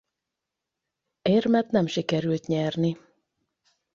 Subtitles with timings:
[1.21, 2.97] Érmet nem sikerült nyerni.